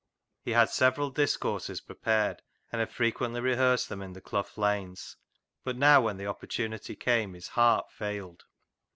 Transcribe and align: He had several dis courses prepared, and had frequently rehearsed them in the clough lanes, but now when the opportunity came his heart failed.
He 0.41 0.53
had 0.53 0.71
several 0.71 1.11
dis 1.11 1.37
courses 1.37 1.79
prepared, 1.79 2.41
and 2.71 2.79
had 2.79 2.91
frequently 2.91 3.39
rehearsed 3.39 3.87
them 3.87 4.01
in 4.01 4.13
the 4.13 4.19
clough 4.19 4.47
lanes, 4.57 5.15
but 5.63 5.77
now 5.77 6.01
when 6.01 6.17
the 6.17 6.25
opportunity 6.25 6.95
came 6.95 7.35
his 7.35 7.49
heart 7.49 7.85
failed. 7.91 8.45